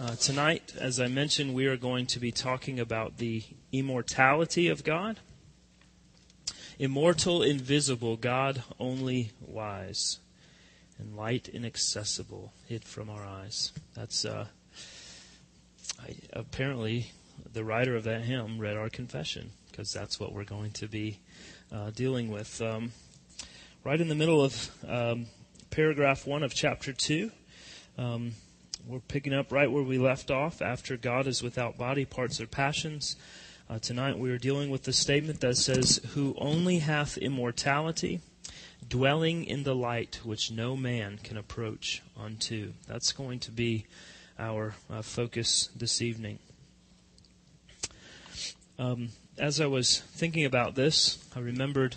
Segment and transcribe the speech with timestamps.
[0.00, 4.82] Uh, tonight, as I mentioned, we are going to be talking about the immortality of
[4.82, 5.18] God.
[6.78, 10.18] Immortal, invisible, God only wise,
[10.98, 13.72] and light inaccessible, hid from our eyes.
[13.94, 14.46] That's uh,
[16.02, 17.10] I, apparently
[17.52, 21.18] the writer of that hymn read our confession because that's what we're going to be
[21.70, 22.62] uh, dealing with.
[22.62, 22.92] Um,
[23.84, 25.26] right in the middle of um,
[25.70, 27.32] paragraph one of chapter two.
[27.98, 28.32] Um,
[28.86, 32.46] we're picking up right where we left off after God is without body, parts or
[32.46, 33.16] passions.
[33.68, 38.20] Uh, tonight we are dealing with the statement that says, Who only hath immortality,
[38.88, 42.72] dwelling in the light which no man can approach unto.
[42.88, 43.86] That's going to be
[44.38, 46.38] our uh, focus this evening.
[48.78, 51.96] Um, as I was thinking about this, I remembered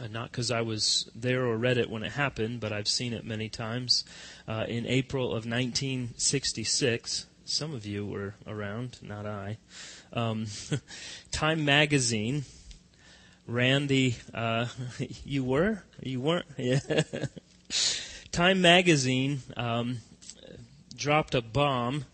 [0.00, 3.12] uh, not because I was there or read it when it happened, but I've seen
[3.12, 4.04] it many times.
[4.48, 9.58] Uh, in April of 1966, some of you were around, not I.
[10.12, 10.46] Um,
[11.30, 12.44] Time magazine
[13.46, 14.14] ran the.
[14.32, 14.66] Uh,
[15.24, 15.82] you were?
[16.02, 16.46] You weren't?
[16.58, 16.78] Yeah.
[18.32, 19.98] Time magazine um,
[20.96, 22.04] dropped a bomb,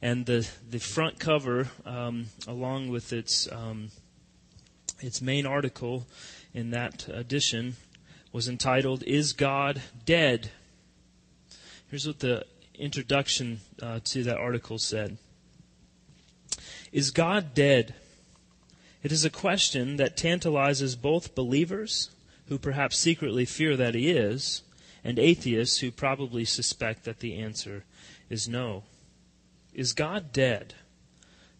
[0.00, 3.90] and the the front cover, um, along with its um,
[5.02, 6.06] its main article
[6.54, 7.76] in that edition
[8.32, 10.50] was entitled, Is God Dead?
[11.90, 15.18] Here's what the introduction uh, to that article said
[16.90, 17.94] Is God dead?
[19.02, 22.10] It is a question that tantalizes both believers,
[22.46, 24.62] who perhaps secretly fear that he is,
[25.04, 27.84] and atheists who probably suspect that the answer
[28.30, 28.84] is no.
[29.74, 30.74] Is God dead?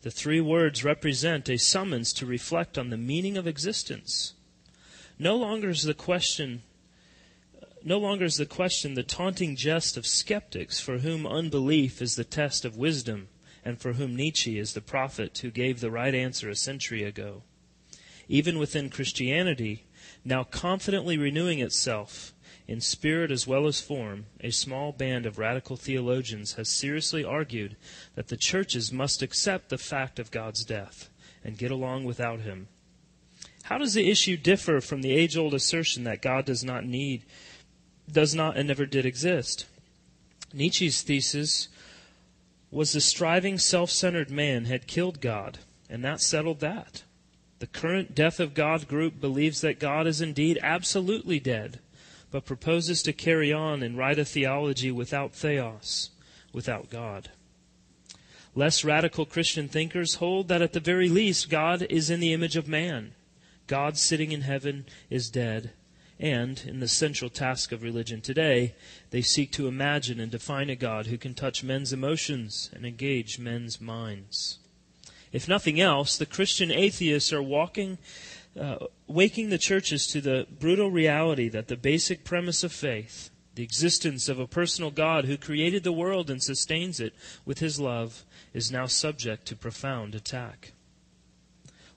[0.03, 4.35] The three words represent a summons to reflect on the meaning of existence
[5.23, 6.63] no longer is the question
[7.85, 12.25] no longer is the question the taunting jest of skeptics for whom unbelief is the
[12.25, 13.29] test of wisdom
[13.65, 17.43] and for whom Nietzsche is the prophet who gave the right answer a century ago.
[18.29, 19.85] Even within Christianity,
[20.25, 22.32] now confidently renewing itself
[22.69, 27.77] in spirit as well as form, a small band of radical theologians has seriously argued
[28.15, 31.09] that the churches must accept the fact of God's death
[31.45, 32.69] and get along without him
[33.65, 37.23] how does the issue differ from the age old assertion that God does not need,
[38.11, 39.67] does not and never did exist?
[40.53, 41.69] Nietzsche's thesis
[42.71, 45.59] was the striving, self centered man had killed God,
[45.89, 47.05] and that settled that.
[47.61, 51.79] The current Death of God group believes that God is indeed absolutely dead,
[52.33, 56.11] but proposes to carry on and write a theology without theos,
[56.53, 57.31] without God.
[58.57, 62.57] Less radical Christian thinkers hold that at the very least God is in the image
[62.57, 63.15] of man
[63.67, 65.73] God sitting in heaven is dead.
[66.19, 68.75] And, in the central task of religion today,
[69.11, 73.39] they seek to imagine and define a God who can touch men's emotions and engage
[73.39, 74.59] men's minds.
[75.33, 77.99] If nothing else, the Christian atheists are walking,
[78.59, 78.77] uh,
[79.07, 84.29] waking the churches to the brutal reality that the basic premise of faith, the existence
[84.29, 87.15] of a personal God who created the world and sustains it
[87.45, 90.73] with his love, is now subject to profound attack.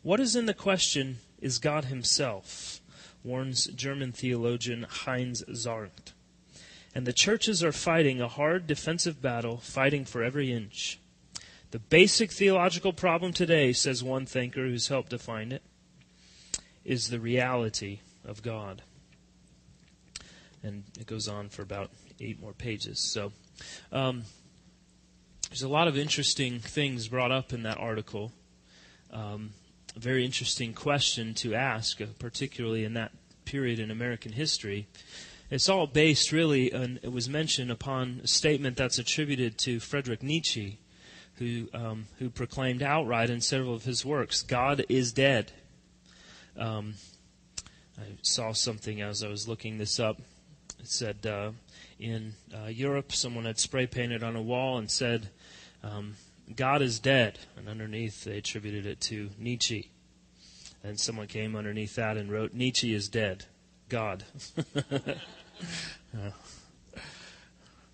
[0.02, 2.80] What is in the question is God Himself,
[3.24, 6.14] warns German theologian Heinz Zahrnt.
[6.94, 11.00] And the churches are fighting a hard defensive battle, fighting for every inch.
[11.72, 15.62] The basic theological problem today, says one thinker who's helped define it,
[16.86, 18.84] is the reality of God.
[20.64, 23.00] And it goes on for about eight more pages.
[23.00, 23.32] So,
[23.92, 24.24] um,
[25.50, 28.32] there's a lot of interesting things brought up in that article.
[29.12, 29.52] Um,
[29.96, 33.12] a very interesting question to ask, uh, particularly in that
[33.46, 34.88] period in American history.
[35.50, 40.24] It's all based, really, and it was mentioned upon a statement that's attributed to Friedrich
[40.24, 40.80] Nietzsche,
[41.36, 45.52] who, um, who proclaimed outright in several of his works, God is dead.
[46.58, 46.96] Um,
[47.98, 50.20] I saw something as I was looking this up.
[50.80, 51.52] It said uh,
[52.00, 55.30] in uh, Europe, someone had spray painted on a wall and said,
[55.84, 56.16] um,
[56.54, 57.40] God is dead.
[57.58, 59.92] And underneath, they attributed it to Nietzsche.
[60.84, 63.46] And someone came underneath that and wrote, Nietzsche is dead.
[63.90, 64.24] God.
[64.76, 66.32] uh,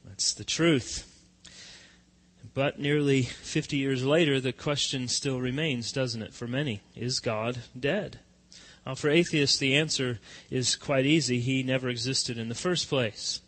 [0.05, 1.07] that's the truth.
[2.53, 6.81] But nearly 50 years later, the question still remains, doesn't it, for many?
[6.95, 8.19] Is God dead?
[8.85, 10.19] Now, for atheists, the answer
[10.49, 11.39] is quite easy.
[11.39, 13.41] He never existed in the first place.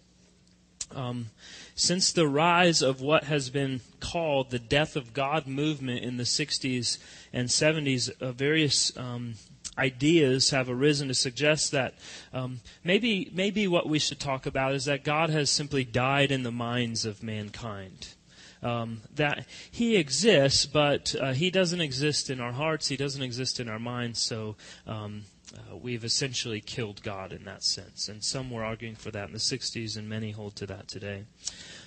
[0.95, 1.31] Um,
[1.75, 6.23] since the rise of what has been called the death of God movement in the
[6.23, 6.99] 60s
[7.31, 9.33] and 70s, uh, various um,
[9.77, 11.95] ideas have arisen to suggest that
[12.31, 16.43] um, maybe maybe what we should talk about is that God has simply died in
[16.43, 18.09] the minds of mankind.
[18.63, 22.87] Um, that He exists, but uh, He doesn't exist in our hearts.
[22.87, 24.21] He doesn't exist in our minds.
[24.21, 24.55] So
[24.87, 25.23] um,
[25.55, 28.09] uh, we've essentially killed God in that sense.
[28.09, 31.25] And some were arguing for that in the 60s, and many hold to that today.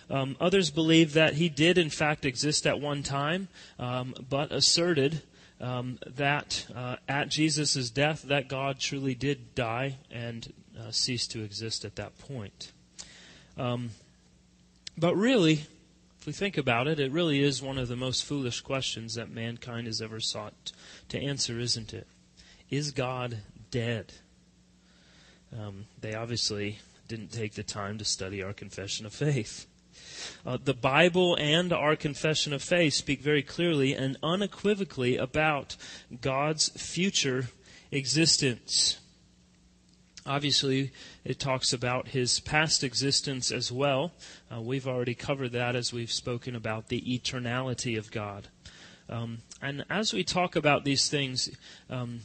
[0.08, 3.48] Um, others believe that he did, in fact, exist at one time,
[3.78, 5.22] um, but asserted
[5.60, 11.42] um, that uh, at Jesus' death, that God truly did die and uh, cease to
[11.42, 12.72] exist at that point.
[13.56, 13.90] Um,
[14.96, 15.64] but really,
[16.26, 19.30] if we think about it, it really is one of the most foolish questions that
[19.30, 20.72] mankind has ever sought
[21.08, 22.08] to answer, isn't it?
[22.68, 23.38] Is God
[23.70, 24.12] dead?
[25.56, 29.68] Um, they obviously didn't take the time to study our confession of faith.
[30.44, 35.76] Uh, the Bible and our confession of faith speak very clearly and unequivocally about
[36.20, 37.50] God's future
[37.92, 38.98] existence.
[40.26, 40.90] Obviously,
[41.24, 44.12] it talks about his past existence as well.
[44.52, 48.48] Uh, we've already covered that as we've spoken about the eternality of God.
[49.08, 51.48] Um, and as we talk about these things,
[51.88, 52.20] um,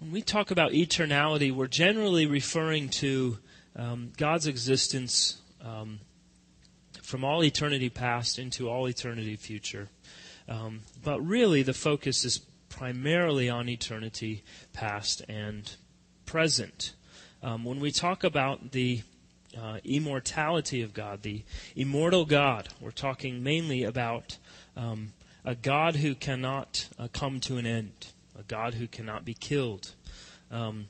[0.00, 3.38] when we talk about eternality, we're generally referring to
[3.76, 6.00] um, God's existence um,
[7.00, 9.88] from all eternity past into all eternity future.
[10.48, 15.76] Um, but really, the focus is primarily on eternity past and
[16.26, 16.94] present.
[17.44, 19.02] Um, when we talk about the
[19.56, 21.42] uh, immortality of God, the
[21.76, 24.38] immortal God, we're talking mainly about
[24.76, 25.12] um,
[25.44, 29.92] a God who cannot uh, come to an end, a God who cannot be killed.
[30.50, 30.88] Um,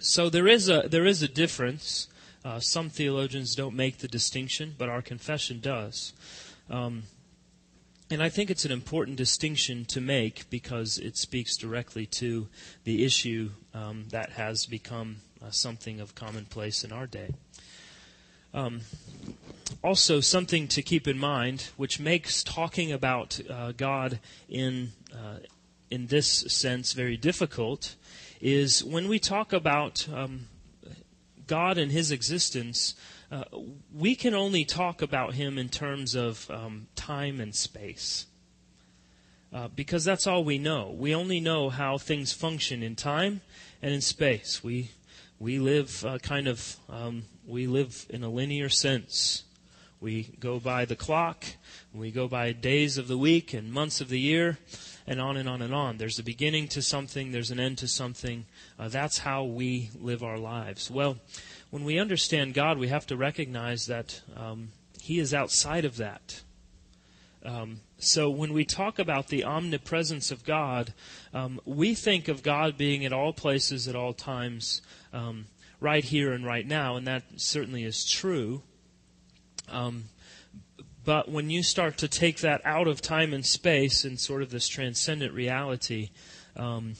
[0.00, 2.08] so there is a there is a difference
[2.44, 6.12] uh, some theologians don't make the distinction, but our confession does.
[6.68, 7.04] Um,
[8.10, 12.48] and I think it's an important distinction to make because it speaks directly to
[12.84, 17.30] the issue um, that has become uh, something of commonplace in our day.
[18.52, 18.82] Um,
[19.82, 25.38] also, something to keep in mind, which makes talking about uh, God in uh,
[25.90, 27.94] in this sense very difficult,
[28.40, 30.48] is when we talk about um,
[31.46, 32.94] God and His existence,
[33.30, 33.44] uh,
[33.92, 38.26] we can only talk about Him in terms of um, time and space.
[39.52, 40.92] Uh, because that's all we know.
[40.96, 43.40] We only know how things function in time
[43.80, 44.64] and in space.
[44.64, 44.90] We
[45.44, 49.44] we live uh, kind of um, we live in a linear sense.
[50.00, 51.44] We go by the clock.
[51.92, 54.56] We go by days of the week and months of the year,
[55.06, 55.98] and on and on and on.
[55.98, 57.30] There's a beginning to something.
[57.30, 58.46] There's an end to something.
[58.78, 60.90] Uh, that's how we live our lives.
[60.90, 61.18] Well,
[61.68, 66.40] when we understand God, we have to recognize that um, He is outside of that.
[67.44, 70.92] Um, so when we talk about the omnipresence of God,
[71.32, 74.82] um, we think of God being at all places at all times,
[75.12, 75.46] um,
[75.80, 78.62] right here and right now, and that certainly is true.
[79.68, 80.04] Um,
[81.04, 84.50] but when you start to take that out of time and space and sort of
[84.50, 86.10] this transcendent reality,
[86.56, 86.94] um,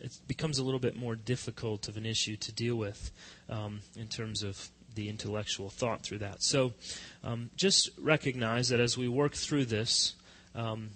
[0.00, 3.10] it becomes a little bit more difficult of an issue to deal with
[3.48, 6.42] um, in terms of the intellectual thought through that.
[6.42, 6.72] So
[7.22, 10.14] um, just recognize that as we work through this,
[10.54, 10.90] um,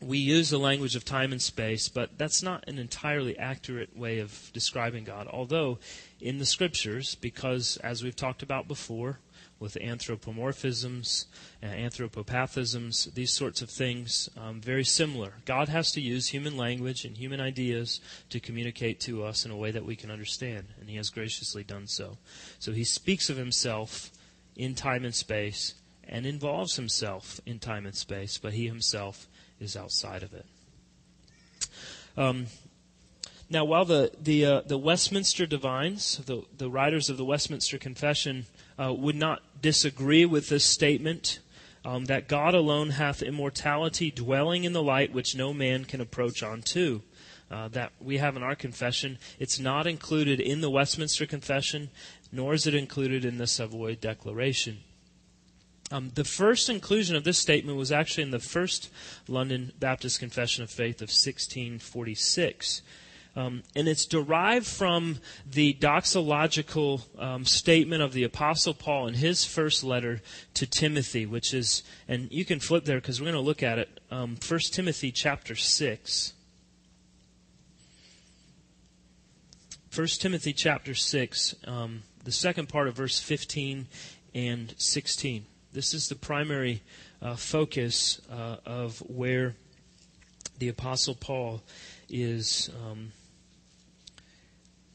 [0.00, 4.18] we use the language of time and space, but that's not an entirely accurate way
[4.18, 5.28] of describing God.
[5.28, 5.78] Although,
[6.20, 9.20] in the scriptures, because as we've talked about before,
[9.62, 11.26] with anthropomorphisms,
[11.62, 15.34] uh, anthropopathisms, these sorts of things, um, very similar.
[15.44, 19.56] God has to use human language and human ideas to communicate to us in a
[19.56, 22.18] way that we can understand, and He has graciously done so.
[22.58, 24.10] So He speaks of Himself
[24.56, 25.74] in time and space
[26.08, 29.28] and involves Himself in time and space, but He Himself
[29.60, 30.46] is outside of it.
[32.16, 32.48] Um,
[33.52, 38.46] now, while the the uh, the Westminster divines, the the writers of the Westminster Confession,
[38.78, 41.38] uh, would not disagree with this statement
[41.84, 46.42] um, that God alone hath immortality, dwelling in the light which no man can approach
[46.42, 47.00] unto.
[47.50, 49.18] Uh, that we have in our confession.
[49.38, 51.90] It's not included in the Westminster Confession,
[52.32, 54.78] nor is it included in the Savoy Declaration.
[55.90, 58.90] Um, the first inclusion of this statement was actually in the first
[59.28, 62.80] London Baptist Confession of Faith of 1646.
[63.34, 65.18] Um, and it's derived from
[65.50, 70.20] the doxological um, statement of the Apostle Paul in his first letter
[70.54, 73.78] to Timothy, which is, and you can flip there because we're going to look at
[73.78, 76.34] it, um, 1 Timothy chapter 6.
[79.94, 83.86] 1 Timothy chapter 6, um, the second part of verse 15
[84.34, 85.46] and 16.
[85.72, 86.82] This is the primary
[87.22, 89.54] uh, focus uh, of where
[90.58, 91.62] the Apostle Paul
[92.08, 93.12] is um,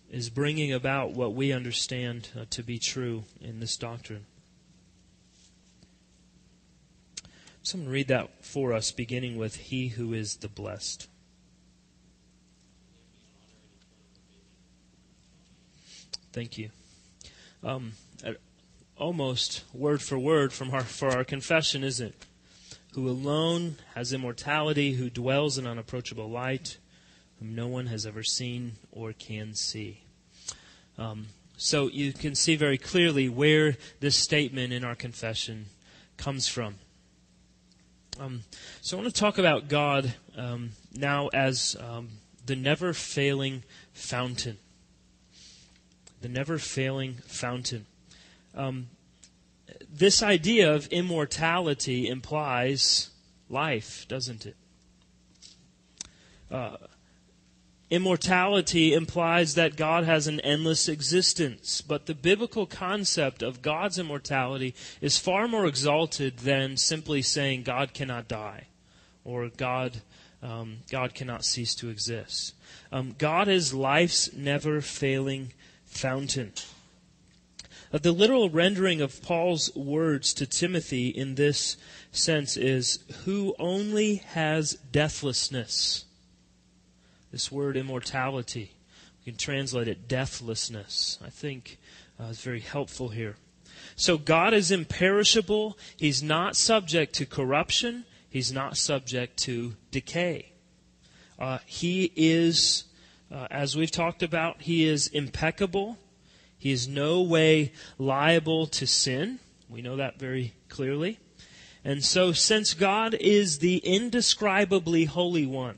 [0.10, 4.26] is bringing about what we understand uh, to be true in this doctrine.
[7.62, 11.08] Someone read that for us, beginning with He who is the blessed.
[16.32, 16.70] Thank you.
[17.64, 17.94] Um,
[18.98, 22.16] almost word for word from our, for our confession, is it?
[22.94, 26.78] Who alone has immortality, who dwells in unapproachable light,
[27.40, 30.02] whom no one has ever seen or can see.
[30.98, 31.28] Um,
[31.58, 35.68] so you can see very clearly where this statement in our confession
[36.18, 36.76] comes from.
[38.20, 38.44] Um,
[38.82, 42.10] so I want to talk about God um, now as um,
[42.46, 43.64] the never failing
[43.94, 44.58] fountain.
[46.22, 47.86] The never failing fountain.
[48.56, 48.88] Um,
[49.88, 53.12] this idea of immortality implies
[53.50, 54.56] life, doesn't it?
[56.50, 56.78] Uh,
[57.90, 64.76] immortality implies that God has an endless existence, but the biblical concept of God's immortality
[65.00, 68.68] is far more exalted than simply saying God cannot die
[69.24, 70.02] or God,
[70.42, 72.54] um, God cannot cease to exist.
[72.92, 75.54] Um, God is life's never failing
[75.86, 76.54] fountain.
[77.94, 81.78] Uh, the literal rendering of Paul's words to Timothy in this
[82.12, 86.06] sense is, who only has deathlessness.
[87.32, 88.72] This word immortality,
[89.20, 91.20] we can translate it deathlessness.
[91.24, 91.78] I think
[92.20, 93.36] uh, is very helpful here.
[93.96, 95.78] So God is imperishable.
[95.98, 98.06] He's not subject to corruption.
[98.30, 100.52] He's not subject to decay.
[101.40, 102.86] Uh, he is,
[103.32, 105.98] uh, as we've talked about, he is impeccable.
[106.58, 109.40] He is no way liable to sin.
[109.70, 111.20] We know that very clearly.
[111.84, 115.78] And so, since God is the indescribably holy one,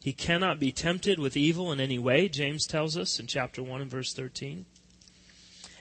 [0.00, 3.82] he cannot be tempted with evil in any way, James tells us in chapter 1
[3.82, 4.64] and verse 13.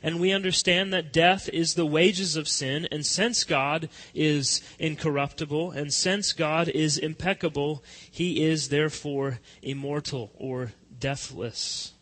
[0.01, 5.71] And we understand that death is the wages of sin, and since God is incorruptible,
[5.71, 11.93] and since God is impeccable, he is therefore immortal or deathless.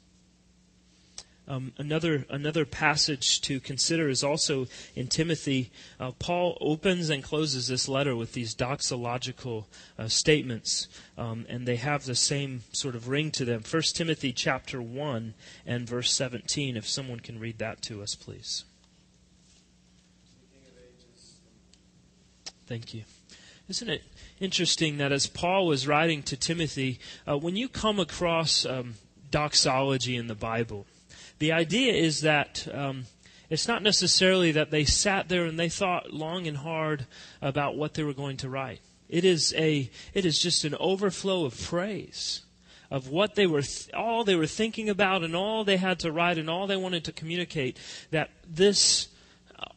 [1.50, 5.72] Um, another another passage to consider is also in Timothy.
[5.98, 9.66] Uh, Paul opens and closes this letter with these doxological
[9.98, 13.62] uh, statements, um, and they have the same sort of ring to them.
[13.62, 15.36] First Timothy chapter one
[15.66, 16.76] and verse seventeen.
[16.76, 18.66] If someone can read that to us, please.
[22.68, 23.04] Thank you.
[23.70, 24.04] Isn't it
[24.42, 28.96] interesting that as Paul was writing to Timothy, uh, when you come across um,
[29.32, 30.86] doxology in the Bible
[31.40, 33.06] the idea is that um,
[33.50, 37.06] it's not necessarily that they sat there and they thought long and hard
[37.42, 38.82] about what they were going to write.
[39.08, 42.42] It is a it is just an overflow of praise
[42.92, 46.12] of what they were th- all they were thinking about and all they had to
[46.12, 47.78] write and all they wanted to communicate
[48.12, 49.08] that this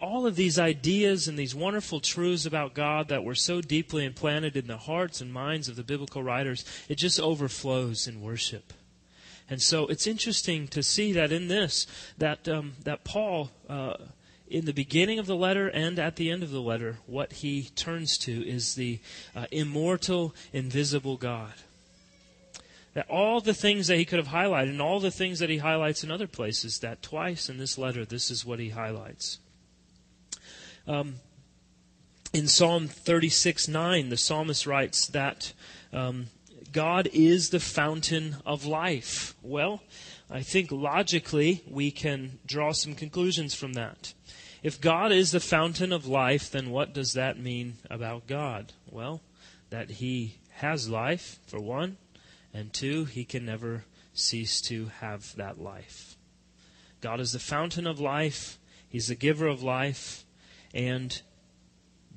[0.00, 4.57] all of these ideas and these wonderful truths about God that were so deeply implanted
[4.57, 8.73] in the hearts and minds of the biblical writers it just overflows in worship
[9.50, 13.95] and so it's interesting to see that in this, that, um, that Paul, uh,
[14.47, 17.64] in the beginning of the letter and at the end of the letter, what he
[17.75, 19.00] turns to is the
[19.35, 21.52] uh, immortal, invisible God.
[22.95, 25.59] That all the things that he could have highlighted and all the things that he
[25.59, 29.38] highlights in other places, that twice in this letter, this is what he highlights.
[30.87, 31.16] Um,
[32.33, 35.52] in Psalm 36 9, the psalmist writes that
[35.92, 36.26] um,
[36.73, 39.35] God is the fountain of life.
[39.43, 39.83] Well,
[40.31, 44.15] I think logically we can draw some conclusions from that.
[44.62, 48.73] If God is the fountain of life, then what does that mean about God?
[48.91, 49.21] Well,
[49.71, 51.97] that He has life, for one,
[52.53, 56.17] and two, He can never cease to have that life.
[57.00, 58.59] God is the fountain of life,
[58.89, 60.25] He's the giver of life,
[60.75, 61.21] and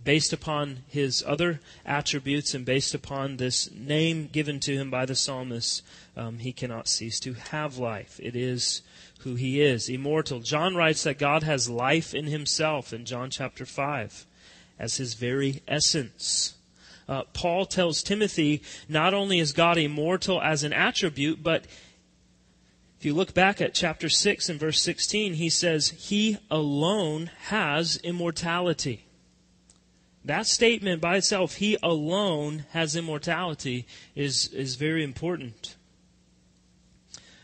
[0.04, 5.16] based upon his other attributes and based upon this name given to him by the
[5.16, 5.84] psalmist,
[6.18, 8.20] um, he cannot cease to have life.
[8.22, 8.82] It is
[9.20, 10.40] who he is, immortal.
[10.40, 14.26] John writes that God has life in himself in John chapter 5
[14.78, 16.56] as his very essence.
[17.08, 21.66] Uh, Paul tells Timothy not only is God immortal as an attribute, but
[23.00, 27.98] if you look back at chapter 6 and verse 16, he says, He alone has
[27.98, 29.06] immortality.
[30.26, 35.76] That statement by itself, he alone has immortality, is, is very important.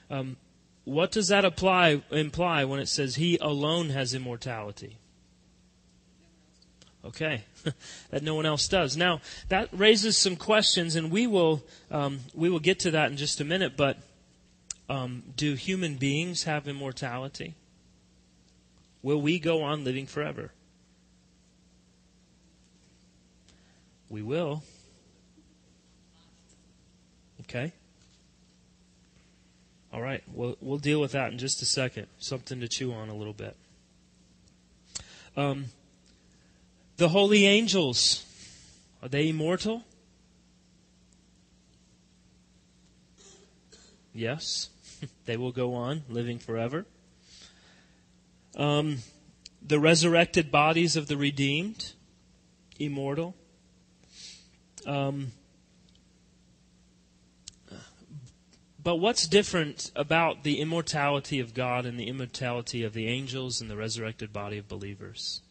[0.09, 0.37] Um,
[0.85, 4.97] what does that apply, imply when it says he alone has immortality?
[7.03, 7.43] Okay,
[8.09, 8.97] that no one else does.
[8.97, 13.15] Now that raises some questions, and we will um, we will get to that in
[13.15, 13.77] just a minute.
[13.77, 13.97] But
[14.89, 17.55] um, do human beings have immortality?
[19.01, 20.51] Will we go on living forever?
[24.09, 24.63] We will.
[27.41, 27.73] Okay?
[29.91, 32.07] All right, we'll, we'll deal with that in just a second.
[32.19, 33.55] Something to chew on a little bit.
[35.35, 35.65] Um,
[36.97, 38.25] the holy angels,
[39.01, 39.83] are they immortal?
[44.13, 44.69] Yes,
[45.25, 46.85] they will go on living forever.
[48.55, 48.97] Um,
[49.65, 51.93] the resurrected bodies of the redeemed,
[52.77, 53.35] immortal.
[54.85, 55.31] Um,
[58.81, 63.69] but what's different about the immortality of God and the immortality of the angels and
[63.69, 65.41] the resurrected body of believers?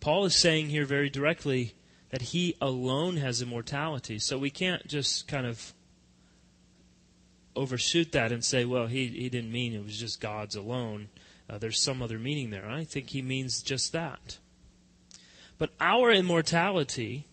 [0.00, 1.74] Paul is saying here very directly
[2.10, 4.18] that he alone has immortality.
[4.18, 5.72] So we can't just kind of
[7.56, 11.08] overshoot that and say, well, he, he didn't mean it was just God's alone.
[11.48, 12.68] Uh, there's some other meaning there.
[12.68, 14.38] I think he means just that.
[15.58, 17.26] But our immortality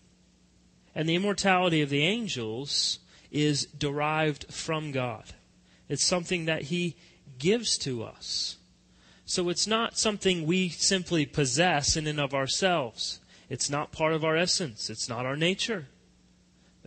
[0.94, 2.98] and the immortality of the angels
[3.30, 5.24] is derived from God.
[5.88, 6.96] It's something that he
[7.38, 8.56] gives to us.
[9.24, 13.20] So it's not something we simply possess in and of ourselves.
[13.48, 14.90] It's not part of our essence.
[14.90, 15.86] It's not our nature.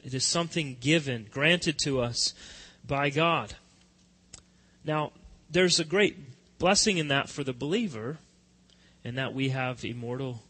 [0.03, 2.33] It is something given, granted to us
[2.85, 3.55] by God.
[4.83, 5.13] Now,
[5.49, 6.17] there's a great
[6.59, 8.17] blessing in that for the believer,
[9.03, 10.43] in that we have immortal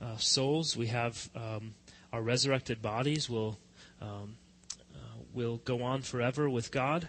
[0.00, 0.76] uh, souls.
[0.76, 1.74] We have um,
[2.14, 3.58] our resurrected bodies will
[4.00, 4.36] um,
[4.94, 7.08] uh, will go on forever with God.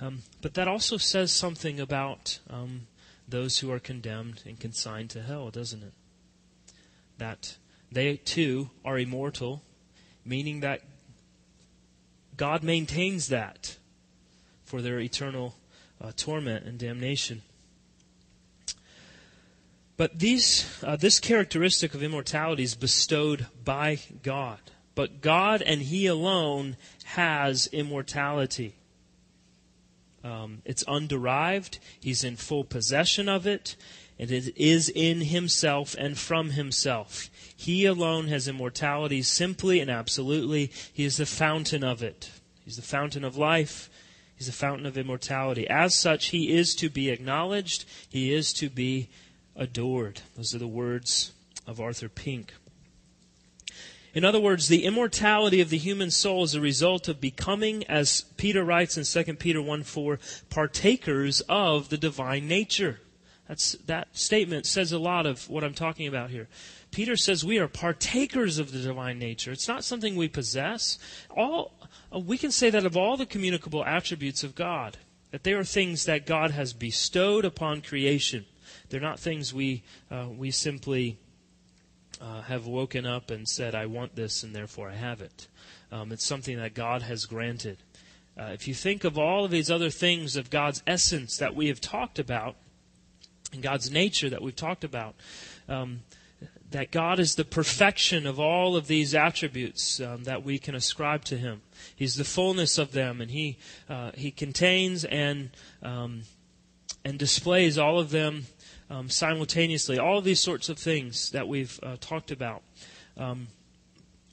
[0.00, 2.86] Um, but that also says something about um,
[3.28, 5.92] those who are condemned and consigned to hell, doesn't it?
[7.18, 7.58] That
[7.92, 9.62] they too are immortal,
[10.24, 10.80] meaning that
[12.38, 13.76] God maintains that
[14.64, 15.56] for their eternal
[16.00, 17.42] uh, torment and damnation.
[19.96, 24.58] But these, uh, this characteristic of immortality is bestowed by God.
[24.94, 28.74] But God and He alone has immortality.
[30.22, 31.78] Um, it's underived.
[32.00, 33.76] He's in full possession of it.
[34.18, 37.30] And it is in Himself and from Himself.
[37.54, 40.72] He alone has immortality simply and absolutely.
[40.92, 42.30] He is the fountain of it.
[42.64, 43.88] He's the fountain of life.
[44.34, 45.68] He's the fountain of immortality.
[45.68, 47.86] As such, He is to be acknowledged.
[48.08, 49.08] He is to be
[49.56, 50.20] adored.
[50.36, 51.32] Those are the words
[51.66, 52.52] of Arthur Pink.
[54.14, 58.22] In other words, the immortality of the human soul is a result of becoming, as
[58.38, 63.00] Peter writes in 2 Peter 1 4, partakers of the divine nature.
[63.46, 66.48] That's, that statement says a lot of what I'm talking about here.
[66.90, 69.52] Peter says we are partakers of the divine nature.
[69.52, 70.98] It's not something we possess.
[71.30, 71.74] All,
[72.10, 74.96] uh, we can say that of all the communicable attributes of God,
[75.30, 78.46] that they are things that God has bestowed upon creation.
[78.88, 81.18] They're not things we, uh, we simply
[82.20, 85.48] uh, have woken up and said, I want this and therefore I have it.
[85.92, 87.78] Um, it's something that God has granted.
[88.38, 91.68] Uh, if you think of all of these other things of God's essence that we
[91.68, 92.56] have talked about,
[93.52, 95.14] and God's nature that we've talked about,
[95.68, 96.00] um,
[96.70, 101.24] that God is the perfection of all of these attributes um, that we can ascribe
[101.24, 101.62] to Him.
[101.94, 103.56] He's the fullness of them, and He
[103.88, 105.50] uh, He contains and
[105.82, 106.22] um,
[107.04, 108.46] and displays all of them
[108.90, 109.98] um, simultaneously.
[109.98, 112.62] All these sorts of things that we've uh, talked about,
[113.16, 113.48] um,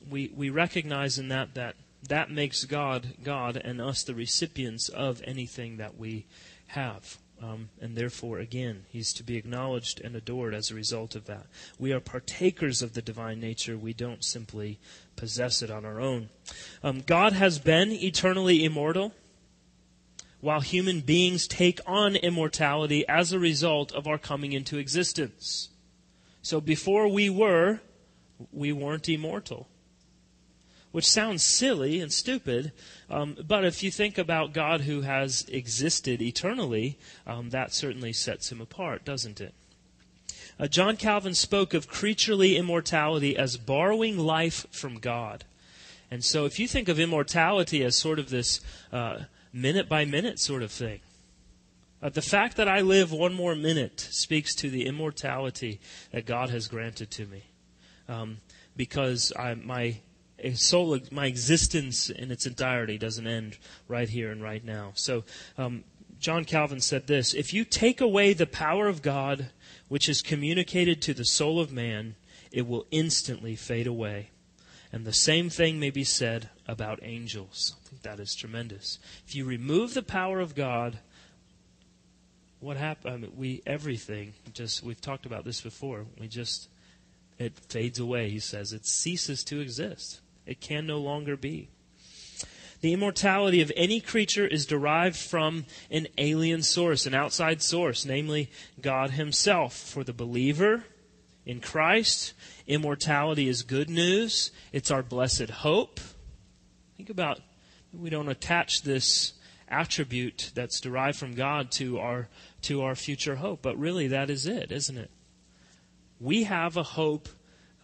[0.09, 1.75] we we recognize in that that
[2.09, 6.25] that makes God God and us the recipients of anything that we
[6.67, 7.17] have.
[7.41, 11.47] Um, and therefore, again, he's to be acknowledged and adored as a result of that.
[11.77, 13.77] We are partakers of the divine nature.
[13.77, 14.79] We don't simply
[15.17, 16.29] possess it on our own.
[16.83, 19.13] Um, God has been eternally immortal
[20.43, 25.69] while human beings take on immortality as a result of our coming into existence.
[26.41, 27.79] So before we were,
[28.51, 29.69] we weren't immortal.
[30.91, 32.73] Which sounds silly and stupid,
[33.09, 38.51] um, but if you think about God who has existed eternally, um, that certainly sets
[38.51, 39.53] him apart, doesn't it?
[40.59, 45.45] Uh, John Calvin spoke of creaturely immortality as borrowing life from God.
[46.11, 48.59] And so if you think of immortality as sort of this
[48.91, 49.21] uh,
[49.53, 50.99] minute by minute sort of thing.
[52.01, 55.79] Uh, the fact that I live one more minute speaks to the immortality
[56.11, 57.43] that God has granted to me.
[58.09, 58.39] Um,
[58.75, 59.99] because I, my
[60.55, 64.91] soul, my existence in its entirety doesn't end right here and right now.
[64.95, 65.23] So,
[65.57, 65.85] um,
[66.19, 69.49] John Calvin said this If you take away the power of God,
[69.87, 72.15] which is communicated to the soul of man,
[72.51, 74.29] it will instantly fade away.
[74.93, 77.75] And the same thing may be said about angels.
[77.83, 78.99] I think that is tremendous.
[79.25, 80.99] If you remove the power of God,
[82.59, 83.13] what happens?
[83.13, 86.05] I mean, we everything just we've talked about this before.
[86.19, 86.69] We just
[87.39, 88.71] it fades away, he says.
[88.71, 90.21] It ceases to exist.
[90.45, 91.69] It can no longer be.
[92.81, 98.51] The immortality of any creature is derived from an alien source, an outside source, namely
[98.79, 99.75] God Himself.
[99.75, 100.83] For the believer
[101.45, 102.33] in Christ,
[102.67, 104.51] immortality is good news.
[104.71, 105.99] It's our blessed hope.
[106.97, 107.39] Think about
[107.93, 109.33] we don't attach this
[109.67, 112.29] attribute that's derived from God to our
[112.63, 115.11] to our future hope, but really that is it, isn't it?
[116.19, 117.27] We have a hope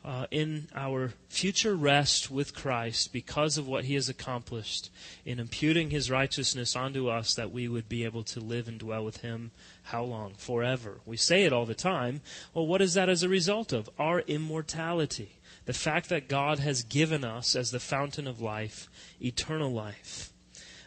[0.09, 4.89] uh, in our future rest with Christ because of what He has accomplished
[5.23, 9.05] in imputing His righteousness onto us that we would be able to live and dwell
[9.05, 9.51] with Him.
[9.83, 10.33] How long?
[10.35, 11.01] Forever.
[11.05, 12.21] We say it all the time.
[12.55, 13.87] Well, what is that as a result of?
[13.99, 15.33] Our immortality.
[15.65, 18.89] The fact that God has given us as the fountain of life,
[19.21, 20.33] eternal life.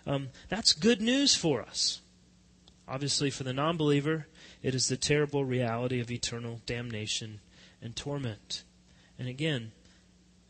[0.04, 2.00] Um, that's good news for us.
[2.88, 4.26] Obviously, for the non believer,
[4.64, 7.38] it is the terrible reality of eternal damnation
[7.80, 8.64] and torment.
[9.18, 9.72] And again,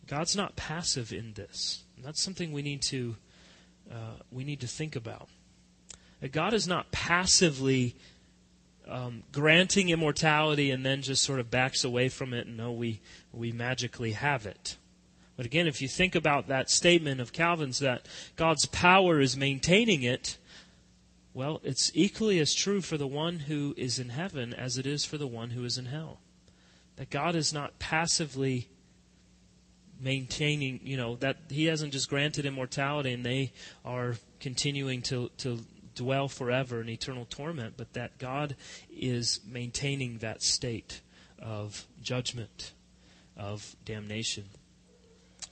[0.07, 1.85] God's not passive in this.
[1.97, 3.17] And that's something we need to
[3.91, 5.29] uh, we need to think about.
[6.21, 7.97] That God is not passively
[8.89, 13.01] um, granting immortality and then just sort of backs away from it and no, we
[13.33, 14.77] we magically have it.
[15.37, 20.03] But again, if you think about that statement of Calvin's that God's power is maintaining
[20.03, 20.37] it,
[21.35, 25.05] well, it's equally as true for the one who is in heaven as it is
[25.05, 26.21] for the one who is in hell.
[26.97, 28.69] That God is not passively
[30.01, 33.53] maintaining, you know, that He hasn't just granted immortality and they
[33.85, 35.61] are continuing to, to
[35.95, 38.57] dwell forever in eternal torment, but that God
[38.91, 41.01] is maintaining that state
[41.41, 42.73] of judgment,
[43.37, 44.45] of damnation.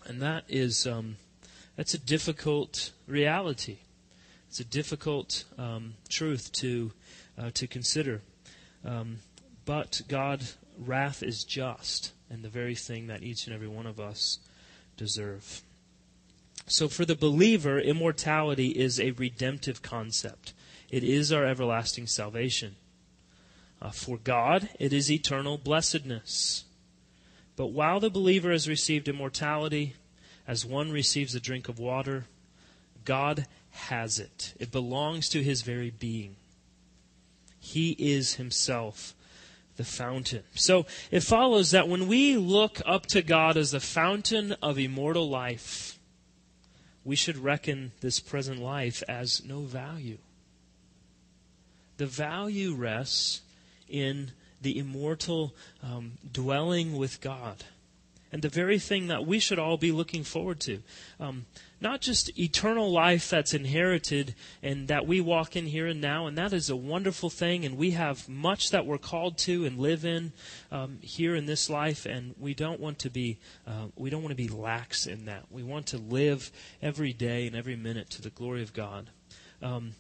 [0.07, 1.17] And that is, um,
[1.77, 3.79] that's a difficult reality.
[4.49, 6.93] It's a difficult um, truth to,
[7.39, 8.23] uh, to consider.
[8.85, 9.19] Um,
[9.65, 10.43] but God
[10.81, 14.39] wrath is just and the very thing that each and every one of us
[14.97, 15.63] deserve.
[16.67, 20.53] So, for the believer, immortality is a redemptive concept.
[20.89, 22.77] It is our everlasting salvation.
[23.83, 26.65] Uh, for God, it is eternal blessedness.
[27.57, 29.95] But while the believer has received immortality,
[30.47, 32.27] as one receives a drink of water,
[33.05, 34.55] God has it.
[34.59, 36.37] It belongs to his very being.
[37.59, 39.15] He is himself
[39.81, 40.43] the fountain.
[40.53, 45.27] So it follows that when we look up to God as the fountain of immortal
[45.27, 45.99] life,
[47.03, 50.19] we should reckon this present life as no value.
[51.97, 53.41] The value rests
[53.89, 57.65] in the immortal um, dwelling with God
[58.33, 60.83] and the very thing that we should all be looking forward to.
[61.19, 61.47] Um,
[61.81, 66.37] not just eternal life that's inherited and that we walk in here and now, and
[66.37, 70.05] that is a wonderful thing, and we have much that we're called to and live
[70.05, 70.33] in
[70.71, 74.33] um, here in this life, and we don't want to be uh, we don't want
[74.33, 75.45] to be lax in that.
[75.51, 79.11] We want to live every day and every minute to the glory of God.
[79.63, 79.93] Um,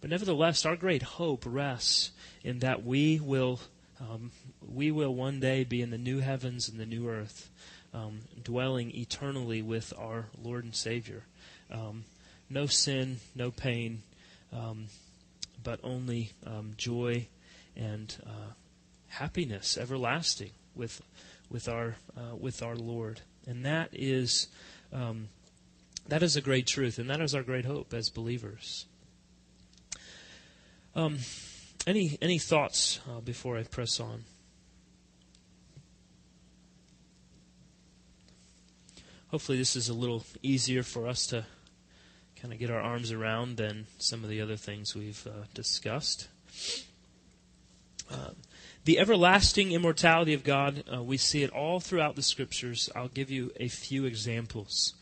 [0.00, 3.60] but nevertheless, our great hope rests in that we will
[4.00, 7.50] um, we will one day be in the new heavens and the new earth
[7.94, 11.22] um, dwelling eternally with our Lord and Savior.
[11.70, 12.04] Um,
[12.50, 14.02] no sin, no pain,
[14.52, 14.86] um,
[15.62, 17.26] but only um, joy
[17.76, 18.52] and uh,
[19.08, 21.00] happiness everlasting with
[21.50, 24.48] with our uh, with our Lord, and that is
[24.92, 25.28] um,
[26.08, 28.86] that is a great truth, and that is our great hope as believers.
[30.94, 31.18] Um,
[31.86, 34.24] any any thoughts uh, before I press on?
[39.34, 41.44] Hopefully this is a little easier for us to
[42.40, 46.28] kind of get our arms around than some of the other things we've uh, discussed.
[48.08, 48.30] Uh,
[48.84, 52.88] the everlasting immortality of God, uh, we see it all throughout the scriptures.
[52.94, 54.94] I'll give you a few examples.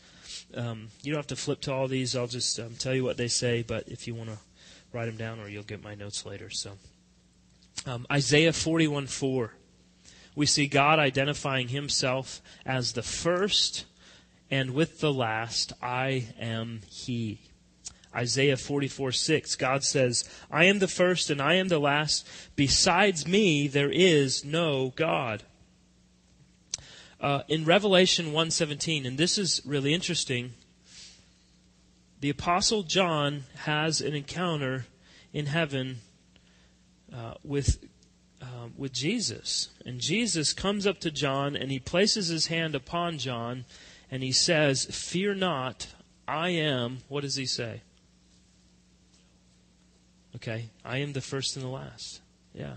[0.55, 2.15] Um, you don't have to flip to all these.
[2.15, 4.39] I'll just um, tell you what they say, but if you want to
[4.91, 6.49] write them down, or you'll get my notes later.
[6.49, 6.71] So,
[7.85, 9.53] um, Isaiah 41 4.
[10.35, 13.85] We see God identifying himself as the first
[14.49, 17.39] and with the last, I am He.
[18.15, 22.27] Isaiah 44 6, God says, I am the first and I am the last.
[22.55, 25.43] Besides me, there is no God.
[27.19, 30.53] Uh, in Revelation 1:17, and this is really interesting,
[32.19, 34.87] the Apostle John has an encounter
[35.31, 36.01] in heaven
[37.13, 37.83] uh, with
[38.41, 43.17] uh, with Jesus, and Jesus comes up to John and he places his hand upon
[43.17, 43.63] John
[44.13, 45.87] and he says, Fear not,
[46.27, 47.81] I am, what does he say?
[50.35, 52.21] Okay, I am the first and the last.
[52.53, 52.75] Yeah.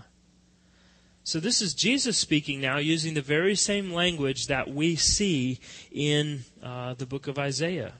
[1.23, 5.59] So this is Jesus speaking now using the very same language that we see
[5.91, 7.93] in uh, the book of Isaiah.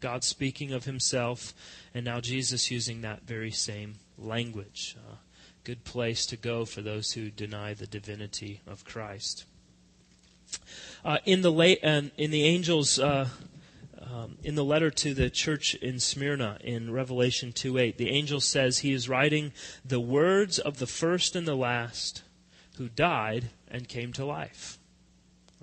[0.00, 1.54] God speaking of himself,
[1.94, 4.96] and now Jesus using that very same language.
[4.98, 5.14] Uh,
[5.62, 9.44] good place to go for those who deny the divinity of Christ.
[11.04, 13.28] Uh, in the late, in the angels, uh,
[14.00, 18.78] um, in the letter to the church in Smyrna in Revelation 2:8, the angel says
[18.78, 19.52] he is writing
[19.84, 22.22] the words of the first and the last
[22.76, 24.78] who died and came to life.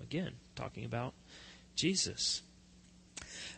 [0.02, 1.14] Again, talking about
[1.76, 2.42] Jesus.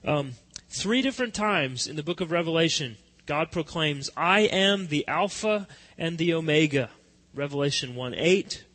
[0.04, 0.34] Um,
[0.70, 5.68] three different times in the book of Revelation, God proclaims, I am the Alpha
[5.98, 6.90] and the Omega.
[7.34, 8.66] Revelation 1 8,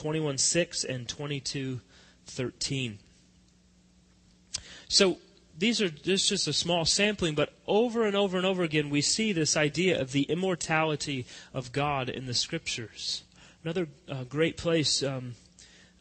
[0.00, 1.82] 21 6, and 22
[2.24, 2.98] 13.
[4.88, 5.18] So
[5.58, 9.02] these are just, just a small sampling, but over and over and over again, we
[9.02, 13.24] see this idea of the immortality of God in the Scriptures.
[13.62, 15.34] Another uh, great place um,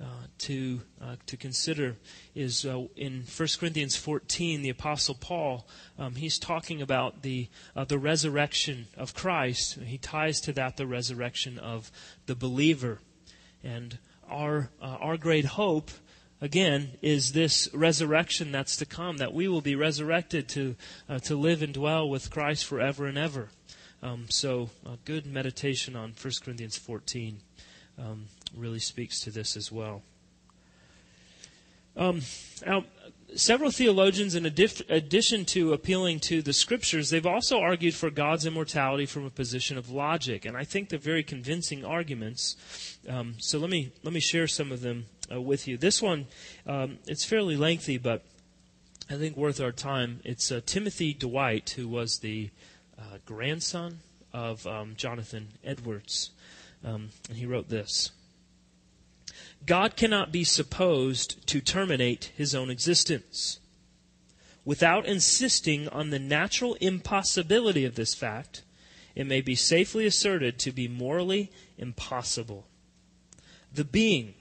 [0.02, 0.06] uh,
[0.38, 1.98] to uh, to consider
[2.34, 4.62] is uh, in 1 Corinthians 14.
[4.62, 9.78] The Apostle Paul um, he's talking about the uh, the resurrection of Christ.
[9.84, 11.92] He ties to that the resurrection of
[12.28, 13.00] the believer,
[13.64, 13.98] and
[14.30, 15.92] our uh, our great hope
[16.42, 19.18] again is this resurrection that's to come.
[19.18, 20.76] That we will be resurrected to
[21.24, 23.50] to live and dwell with Christ forever and ever.
[24.02, 27.42] Um, so, a good meditation on 1 Corinthians 14
[27.98, 30.04] um, really speaks to this as well.
[31.98, 32.22] Um,
[32.66, 32.86] now,
[33.36, 39.06] several theologians, in addition to appealing to the scriptures, they've also argued for God's immortality
[39.06, 42.98] from a position of logic, and I think they're very convincing arguments.
[43.08, 45.78] Um, so let me let me share some of them uh, with you.
[45.78, 46.28] This one,
[46.66, 48.24] um, it's fairly lengthy, but
[49.10, 50.20] I think worth our time.
[50.24, 52.50] It's uh, Timothy Dwight, who was the
[52.98, 54.00] uh, grandson
[54.34, 56.32] of um, Jonathan Edwards.
[56.84, 58.12] Um, and he wrote this
[59.66, 63.60] God cannot be supposed to terminate his own existence.
[64.66, 68.64] Without insisting on the natural impossibility of this fact,
[69.16, 72.68] it may be safely asserted to be morally impossible.
[73.74, 74.34] The being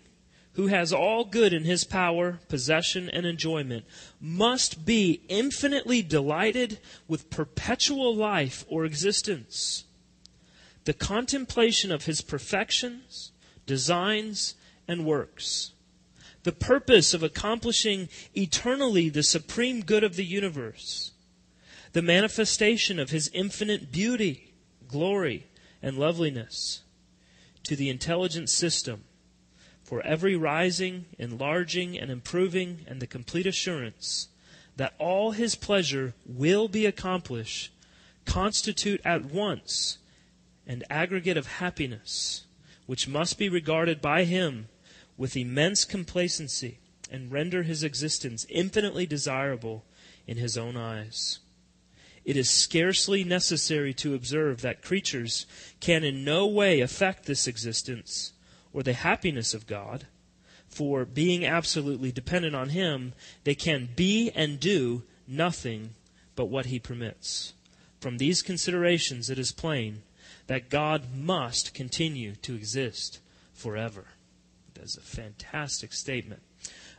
[0.52, 3.84] who has all good in his power, possession, and enjoyment
[4.20, 9.84] must be infinitely delighted with perpetual life or existence
[10.88, 13.32] the contemplation of his perfections,
[13.66, 14.54] designs,
[14.88, 15.72] and works.
[16.42, 21.12] The purpose of accomplishing eternally the supreme good of the universe.
[21.92, 24.54] The manifestation of his infinite beauty,
[24.88, 25.46] glory,
[25.82, 26.82] and loveliness
[27.64, 29.04] to the intelligent system
[29.82, 34.28] for every rising, enlarging, and improving, and the complete assurance
[34.76, 37.72] that all his pleasure will be accomplished
[38.24, 39.98] constitute at once
[40.66, 42.44] an aggregate of happiness,
[42.86, 44.68] which must be regarded by him
[45.18, 46.78] with immense complacency
[47.10, 49.84] and render his existence infinitely desirable
[50.26, 51.40] in his own eyes.
[52.24, 55.46] It is scarcely necessary to observe that creatures
[55.80, 58.32] can in no way affect this existence
[58.72, 60.06] or the happiness of God,
[60.68, 65.94] for being absolutely dependent on Him, they can be and do nothing
[66.36, 67.54] but what He permits.
[68.00, 70.02] From these considerations, it is plain
[70.46, 73.20] that God must continue to exist
[73.52, 74.04] forever.
[74.78, 76.42] That's a fantastic statement.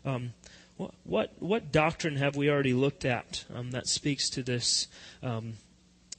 [0.06, 0.34] Um,
[0.78, 4.88] what, what, what doctrine have we already looked at um, that speaks to this?
[5.22, 5.54] Um,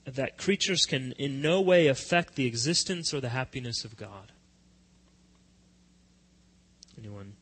[0.06, 4.32] that creatures can in no way affect the existence or the happiness of God.
[6.98, 7.34] Anyone?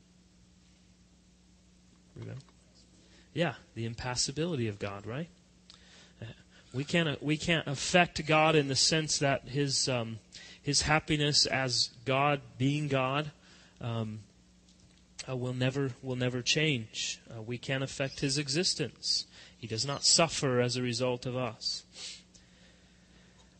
[2.16, 2.40] Remember?
[3.32, 5.28] Yeah, the impassibility of God, right?
[6.74, 10.18] we can't we can't affect God in the sense that his um,
[10.60, 13.30] his happiness as God being God
[13.80, 14.20] um,
[15.28, 17.20] uh, will never will never change.
[17.30, 19.26] Uh, we can't affect his existence.
[19.56, 21.84] He does not suffer as a result of us.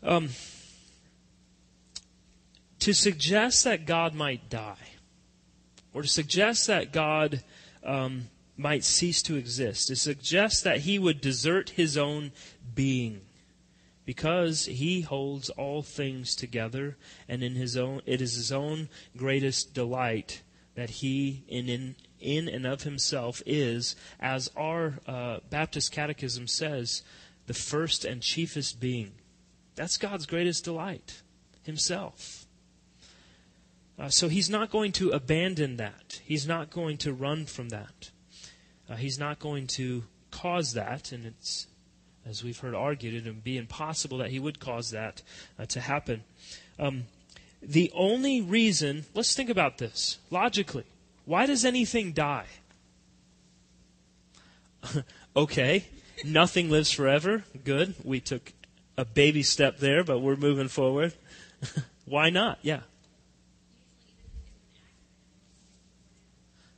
[0.02, 0.31] Um,
[2.81, 4.94] to suggest that God might die,
[5.92, 7.42] or to suggest that God
[7.85, 12.31] um, might cease to exist, to suggest that he would desert his own
[12.74, 13.22] being
[14.09, 16.97] because he holds all things together
[17.29, 20.40] and in his own it is his own greatest delight
[20.77, 27.03] that he in in, in and of himself is as our uh, baptist catechism says
[27.49, 29.12] the first and chiefest being.
[29.75, 31.21] That's god's greatest delight
[31.64, 32.47] himself.
[33.99, 36.23] Uh, so he's not going to abandon that.
[36.25, 38.11] He's not going to run from that.
[38.88, 41.67] Uh, he's not going to cause that and it's
[42.28, 45.22] as we've heard argued, it would be impossible that he would cause that
[45.58, 46.24] uh, to happen.
[46.78, 47.04] Um,
[47.62, 50.84] the only reason, let's think about this logically.
[51.24, 52.46] Why does anything die?
[55.36, 55.86] okay,
[56.24, 57.44] nothing lives forever.
[57.64, 57.94] Good.
[58.04, 58.52] We took
[58.96, 61.14] a baby step there, but we're moving forward.
[62.04, 62.58] Why not?
[62.62, 62.80] Yeah.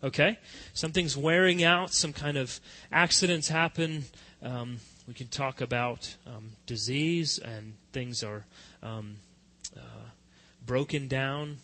[0.03, 0.39] Okay?
[0.73, 2.59] Something's wearing out, some kind of
[2.91, 4.05] accidents happen.
[4.43, 4.79] Um,
[5.11, 8.45] we can talk about um, disease and things are
[8.81, 9.17] um,
[9.77, 10.07] uh,
[10.65, 11.57] broken down.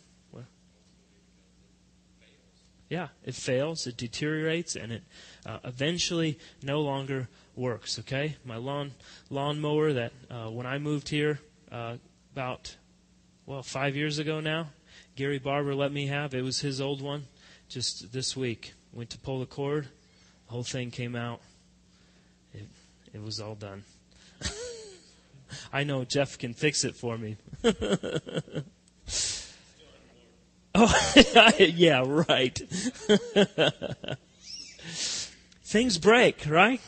[2.89, 5.03] Yeah, it fails, it deteriorates, and it
[5.45, 8.01] uh, eventually no longer works.
[8.01, 8.93] Okay, my lawn
[9.31, 11.39] lawnmower that uh, when I moved here
[11.71, 11.99] uh,
[12.33, 12.77] about
[13.45, 14.71] well five years ago now,
[15.15, 16.35] Gary Barber let me have.
[16.35, 17.27] It was his old one.
[17.69, 19.89] Just this week, went to pull the cord,
[20.47, 21.41] the whole thing came out.
[23.17, 23.83] It was all done.
[25.73, 27.39] I know Jeff can fix it for me.
[30.75, 31.13] oh,
[31.59, 32.61] yeah, right.
[35.65, 36.83] Things break, right?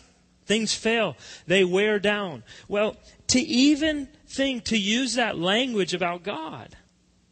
[0.45, 1.17] Things fail.
[1.47, 2.43] They wear down.
[2.69, 6.77] Well, to even think to use that language about God,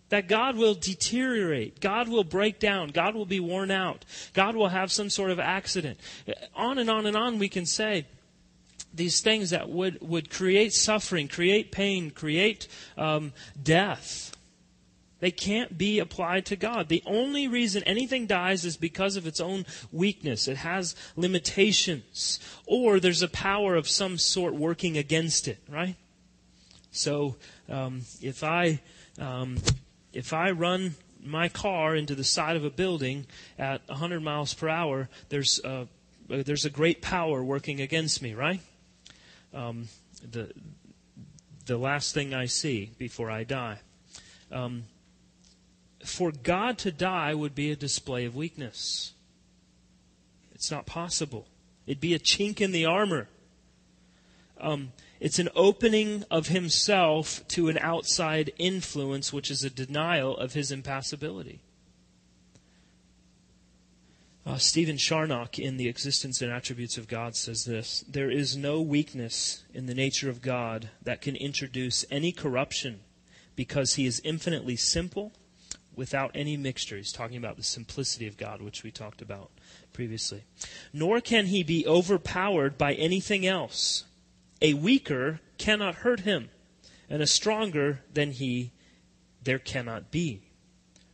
[0.09, 4.69] that God will deteriorate, God will break down, God will be worn out, God will
[4.69, 6.01] have some sort of accident.
[6.55, 8.07] On and on and on we can say
[8.97, 13.33] these things that would, would create suffering, create pain, create um,
[13.63, 14.33] death.
[15.21, 16.89] They can't be applied to God.
[16.89, 20.47] The only reason anything dies is because of its own weakness.
[20.47, 22.39] It has limitations.
[22.67, 25.97] Or there's a power of some sort working against it, right?
[26.91, 27.37] So
[27.69, 28.81] um, if I
[29.19, 29.59] um,
[30.13, 33.27] if I run my car into the side of a building
[33.59, 35.89] at 100 miles per hour, there's a,
[36.29, 38.61] there's a great power working against me, right?
[39.57, 39.89] Um,
[40.23, 40.53] the
[41.65, 43.79] the last thing I see before I die.
[44.53, 44.85] Um,
[46.05, 49.15] for God to die would be a display of weakness.
[50.55, 51.49] It's not possible.
[51.87, 53.29] It'd be a chink in the armor.
[54.61, 60.53] Um, it's an opening of himself to an outside influence, which is a denial of
[60.53, 61.61] his impassibility.
[64.47, 68.81] Uh, Stephen Charnock, in The Existence and Attributes of God, says this There is no
[68.81, 73.01] weakness in the nature of God that can introduce any corruption
[73.57, 75.33] because he is infinitely simple
[75.97, 76.97] without any mixture.
[76.97, 79.51] He's talking about the simplicity of God, which we talked about
[79.93, 80.45] previously.
[80.93, 84.05] Nor can he be overpowered by anything else.
[84.63, 86.51] A weaker cannot hurt him,
[87.11, 88.71] and a stronger than he
[89.43, 90.46] there cannot be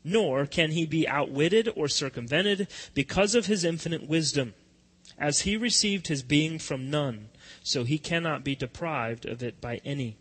[0.04, 4.54] nor can he be outwitted or circumvented because of his infinite wisdom.
[5.18, 7.28] As he received his being from none,
[7.62, 10.16] so he cannot be deprived of it by any.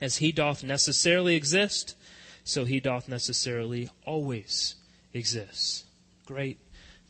[0.00, 1.96] As he doth necessarily exist,
[2.44, 4.74] so he doth necessarily always
[5.14, 5.84] exist.
[6.26, 6.58] Great,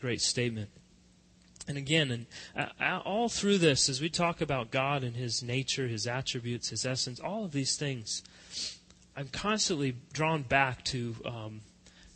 [0.01, 0.71] great statement.
[1.69, 5.87] And again, and uh, all through this, as we talk about God and His nature,
[5.87, 8.23] His attributes, His essence, all of these things,
[9.17, 11.61] I'm constantly drawn back to um,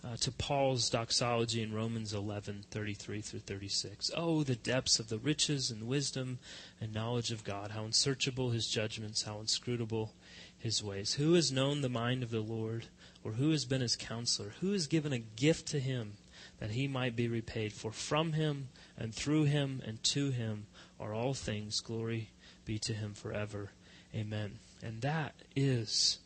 [0.07, 4.11] uh, to Paul's doxology in Romans 11:33 through 36.
[4.17, 6.39] Oh, the depths of the riches and wisdom
[6.81, 7.73] and knowledge of God!
[7.73, 10.15] How unsearchable His judgments, how inscrutable
[10.57, 11.15] His ways.
[11.15, 12.87] Who has known the mind of the Lord,
[13.25, 14.55] or who has been His counselor?
[14.61, 16.19] Who has given a gift to Him
[16.61, 17.73] that He might be repaid?
[17.73, 20.67] For from Him and through Him and to Him
[21.01, 21.81] are all things.
[21.81, 22.31] Glory
[22.65, 23.71] be to Him forever.
[24.15, 24.61] Amen.
[24.83, 26.19] And that is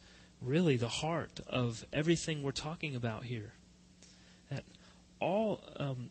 [0.43, 3.53] really the heart of everything we're talking about here
[5.21, 6.11] all um,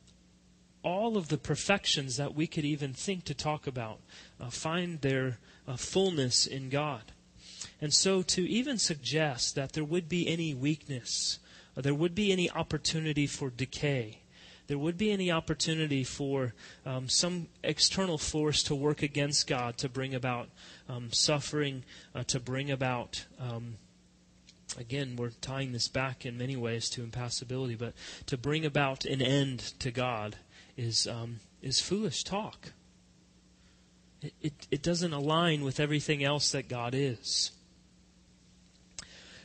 [0.84, 4.00] all of the perfections that we could even think to talk about
[4.40, 7.12] uh, find their uh, fullness in God.
[7.82, 11.40] And so to even suggest that there would be any weakness,
[11.76, 14.20] uh, there would be any opportunity for decay,
[14.68, 16.54] there would be any opportunity for
[16.86, 20.50] um, some external force to work against God to bring about
[20.88, 23.78] um, suffering, uh, to bring about um,
[24.78, 27.94] again, we're tying this back in many ways to impassibility, but
[28.28, 30.36] to bring about an end to God
[30.78, 32.74] is, um, is foolish talk.
[34.22, 37.52] It, it, it, doesn't align with everything else that God is.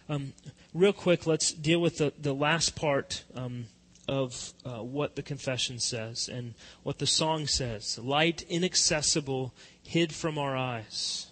[0.08, 0.32] Um,
[0.74, 3.66] real quick, let's deal with the, the last part um,
[4.08, 7.98] of uh, what the confession says and what the song says.
[7.98, 11.28] Light inaccessible, hid from our eyes.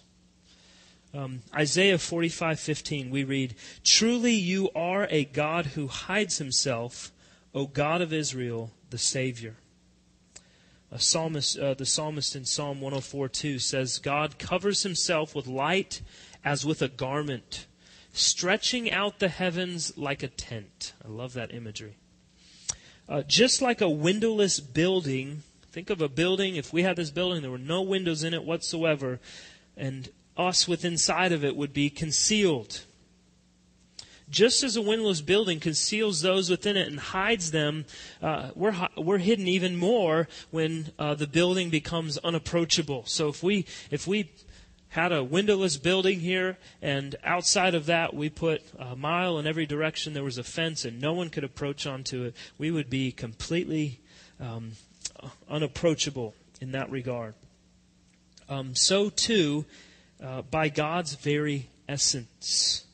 [1.15, 7.11] Um, Isaiah 45:15 we read, "Truly you are a God who hides himself,
[7.53, 9.57] O God of Israel, the Savior."
[10.91, 16.01] A psalmist, uh, the psalmist in Psalm 104:2 says, "God covers himself with light
[16.43, 17.67] as with a garment.
[18.15, 20.93] stretching out the heavens like a tent.
[21.03, 21.95] I love that imagery.
[23.09, 25.41] Uh, just like a windowless building,
[25.71, 28.43] think of a building, if we had this building, there were no windows in it
[28.43, 29.19] whatsoever,
[29.75, 32.81] and us within inside of it would be concealed.
[34.29, 37.85] Just as a windowless building conceals those within it and hides them,
[38.21, 43.03] uh, we're, we're hidden even more when uh, the building becomes unapproachable.
[43.05, 44.31] So if we, if we
[44.93, 49.65] had a windowless building here, and outside of that we put a mile in every
[49.65, 50.13] direction.
[50.13, 52.35] There was a fence, and no one could approach onto it.
[52.59, 53.99] We would be completely
[54.39, 54.73] um,
[55.49, 57.33] unapproachable in that regard.
[58.47, 59.65] Um, so too,
[60.23, 62.85] uh, by God's very essence,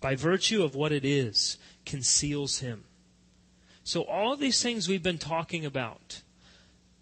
[0.00, 2.84] by virtue of what it is, conceals Him.
[3.84, 6.22] So all these things we've been talking about,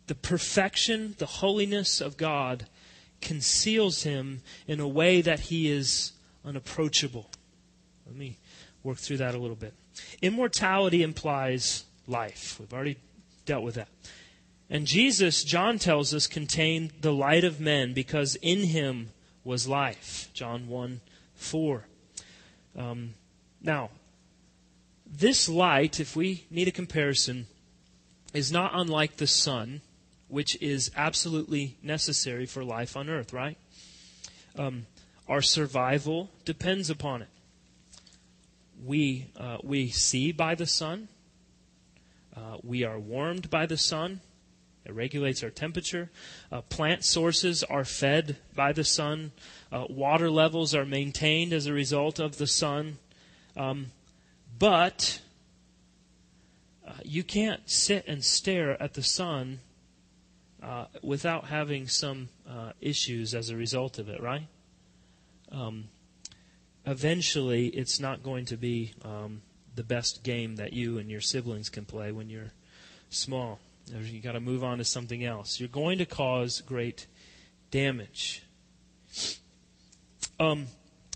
[0.06, 2.66] the perfection, the holiness of God
[3.20, 6.12] conceals him in a way that he is
[6.44, 7.30] unapproachable.
[8.06, 8.38] Let me
[8.82, 9.74] work through that a little bit.
[10.22, 12.56] Immortality implies life.
[12.58, 12.96] We've already
[13.44, 13.88] dealt with that.
[14.70, 19.10] And Jesus, John tells us, contained the light of men because in him
[19.48, 20.28] was life.
[20.34, 21.00] John 1
[21.34, 21.84] 4.
[22.76, 23.14] Um,
[23.62, 23.88] now,
[25.06, 27.46] this light, if we need a comparison,
[28.34, 29.80] is not unlike the sun
[30.28, 33.56] which is absolutely necessary for life on earth, right?
[34.58, 34.84] Um,
[35.26, 37.28] our survival depends upon it.
[38.84, 41.08] We, uh, we see by the sun.
[42.36, 44.20] Uh, we are warmed by the sun.
[44.88, 46.10] It regulates our temperature.
[46.50, 49.32] Uh, plant sources are fed by the sun.
[49.70, 52.98] Uh, water levels are maintained as a result of the sun.
[53.56, 53.88] Um,
[54.58, 55.20] but
[56.86, 59.60] uh, you can't sit and stare at the sun
[60.62, 64.46] uh, without having some uh, issues as a result of it, right?
[65.52, 65.84] Um,
[66.86, 69.42] eventually, it's not going to be um,
[69.76, 72.52] the best game that you and your siblings can play when you're
[73.10, 73.60] small.
[73.90, 75.60] You got to move on to something else.
[75.60, 77.06] You're going to cause great
[77.70, 78.42] damage.
[80.40, 80.66] Um,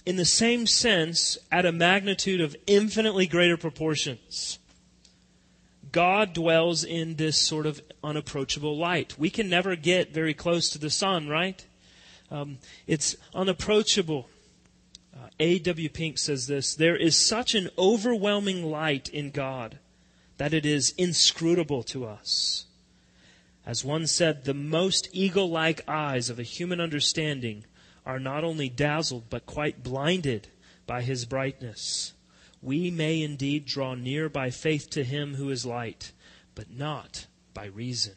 [0.05, 4.59] in the same sense, at a magnitude of infinitely greater proportions.
[5.93, 9.19] God dwells in this sort of unapproachable light.
[9.19, 11.65] We can never get very close to the sun, right?
[12.31, 14.29] Um, it's unapproachable.
[15.15, 15.91] Uh, A.W.
[15.91, 19.79] Pink says this There is such an overwhelming light in God
[20.43, 22.67] that it is inscrutable to us.
[23.65, 27.65] As one said, the most eagle like eyes of a human understanding
[28.05, 30.49] are not only dazzled but quite blinded
[30.85, 32.13] by his brightness
[32.63, 36.13] we may indeed draw near by faith to him who is light,
[36.55, 38.15] but not by reason.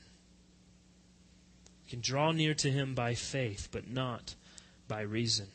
[1.83, 4.35] We can draw near to him by faith, but not
[4.87, 5.47] by reason,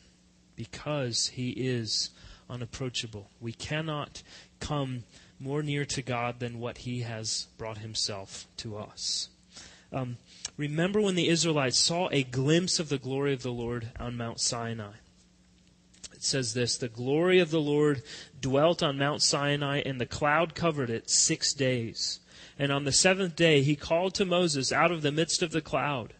[0.57, 2.09] because he is
[2.49, 3.29] unapproachable.
[3.39, 4.23] We cannot
[4.59, 5.05] come
[5.41, 9.29] more near to God than what he has brought himself to us.
[9.91, 10.17] Um,
[10.55, 14.39] remember when the Israelites saw a glimpse of the glory of the Lord on Mount
[14.39, 14.93] Sinai
[16.21, 18.03] it says this The glory of the Lord
[18.39, 22.19] dwelt on Mount Sinai, and the cloud covered it six days.
[22.59, 25.61] And on the seventh day he called to Moses out of the midst of the
[25.61, 26.13] cloud.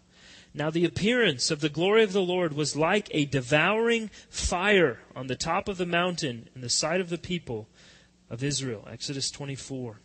[0.55, 5.27] Now the appearance of the glory of the Lord was like a devouring fire on
[5.27, 7.67] the top of the mountain in the sight of the people
[8.31, 8.87] of Israel.
[8.89, 9.99] Exodus 24.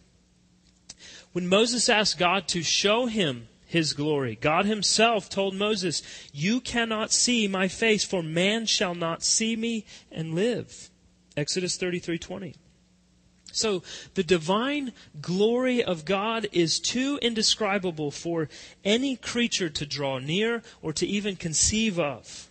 [1.33, 4.39] When Moses asked God to show him his glory.
[4.41, 6.03] God himself told Moses,
[6.33, 10.91] You cannot see my face, for man shall not see me and live.
[11.37, 12.55] Exodus 33:20.
[13.53, 13.83] So
[14.15, 18.49] the divine glory of God is too indescribable for
[18.85, 22.51] any creature to draw near or to even conceive of.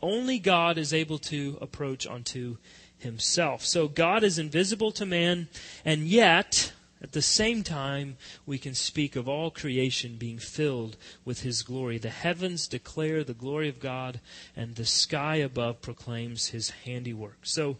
[0.00, 2.58] Only God is able to approach unto
[3.04, 3.64] himself.
[3.64, 5.48] So God is invisible to man,
[5.84, 6.72] and yet
[7.04, 11.98] at the same time, we can speak of all creation being filled with His glory.
[11.98, 14.20] The heavens declare the glory of God,
[14.56, 17.40] and the sky above proclaims His handiwork.
[17.42, 17.76] So,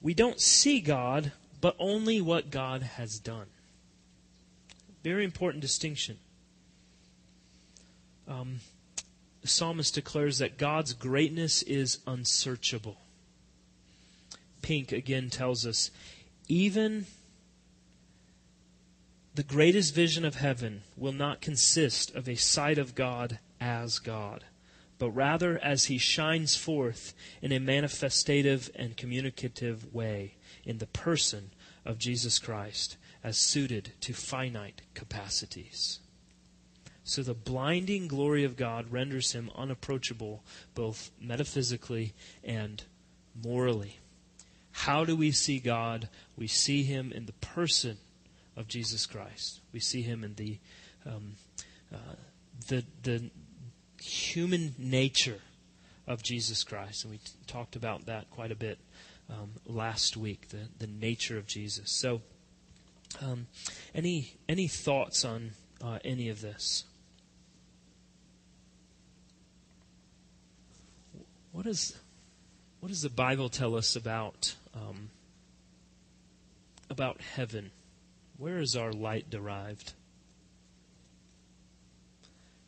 [0.00, 3.46] we don't see God, but only what God has done.
[5.02, 6.18] Very important distinction.
[8.28, 8.60] Um,
[9.42, 12.98] the psalmist declares that God's greatness is unsearchable.
[14.64, 15.90] Pink again tells us,
[16.48, 17.04] even
[19.34, 24.42] the greatest vision of heaven will not consist of a sight of God as God,
[24.98, 27.12] but rather as he shines forth
[27.42, 31.50] in a manifestative and communicative way in the person
[31.84, 36.00] of Jesus Christ as suited to finite capacities.
[37.02, 40.42] So the blinding glory of God renders him unapproachable
[40.74, 42.82] both metaphysically and
[43.34, 43.98] morally.
[44.74, 46.08] How do we see God?
[46.36, 47.96] We see Him in the person
[48.56, 49.60] of Jesus Christ.
[49.72, 50.58] We see Him in the
[51.06, 51.36] um,
[51.92, 52.16] uh,
[52.66, 53.30] the the
[54.02, 55.38] human nature
[56.08, 58.78] of Jesus Christ, and we t- talked about that quite a bit
[59.30, 60.48] um, last week.
[60.48, 61.92] The the nature of Jesus.
[61.92, 62.20] So,
[63.22, 63.46] um,
[63.94, 65.52] any any thoughts on
[65.82, 66.84] uh, any of this?
[71.52, 71.96] What is
[72.80, 75.10] what does the Bible tell us about um,
[76.90, 77.70] about heaven?
[78.36, 79.92] Where is our light derived?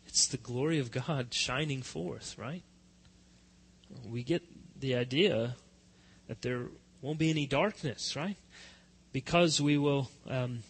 [0.07, 2.63] It's the glory of God shining forth, right?
[4.09, 4.43] We get
[4.81, 5.57] the idea
[6.29, 6.69] that there
[7.03, 8.37] won't be any darkness, right?
[9.13, 10.61] Because we will, um,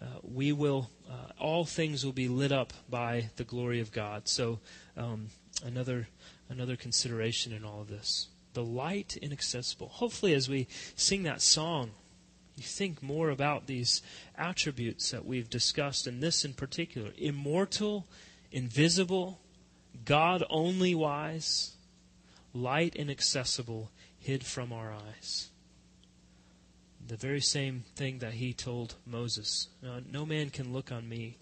[0.00, 4.28] uh, we will, uh, all things will be lit up by the glory of God.
[4.28, 4.60] So,
[4.96, 5.28] um,
[5.64, 6.08] another
[6.48, 8.28] another consideration in all of this.
[8.54, 9.88] The light inaccessible.
[9.88, 11.92] Hopefully, as we sing that song,
[12.56, 14.02] you think more about these
[14.36, 18.06] attributes that we've discussed, and this in particular immortal,
[18.50, 19.40] invisible,
[20.04, 21.72] God only wise,
[22.52, 25.48] light inaccessible, hid from our eyes.
[27.06, 29.68] The very same thing that he told Moses
[30.10, 31.36] No man can look on me.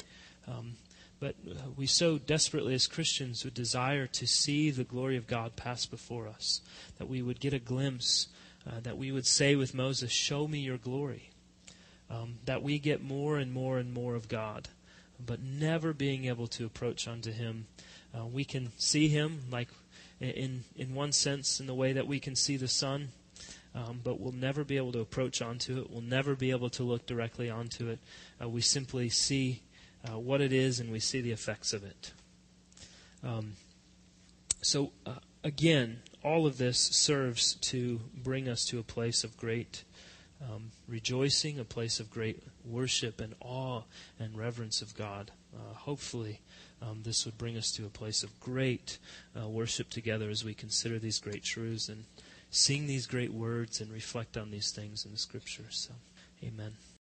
[0.49, 0.77] Um,
[1.21, 5.55] but uh, we so desperately, as Christians, would desire to see the glory of God
[5.55, 6.63] pass before us,
[6.99, 8.29] that we would get a glimpse,
[8.67, 11.31] uh, that we would say with Moses, Show me your glory.
[12.09, 14.69] Um, that we get more and more and more of God,
[15.25, 17.67] but never being able to approach unto Him.
[18.13, 19.69] Uh, we can see Him, like
[20.21, 23.11] in, in one sense, in the way that we can see the sun,
[23.75, 25.91] um, but we'll never be able to approach onto it.
[25.91, 28.01] We'll never be able to look directly onto it.
[28.43, 29.63] Uh, we simply see
[30.09, 32.13] uh, what it is and we see the effects of it.
[33.23, 33.55] Um,
[34.63, 39.85] so, uh, again, all of this serves to bring us to a place of great
[40.43, 43.83] um, rejoicing, a place of great worship and awe
[44.19, 45.31] and reverence of God.
[45.55, 46.41] Uh, hopefully,
[46.83, 48.99] um, this would bring us to a place of great
[49.39, 52.05] uh, worship together as we consider these great truths and
[52.51, 55.89] sing these great words and reflect on these things in the Scriptures.
[55.89, 55.95] So,
[56.47, 56.73] amen.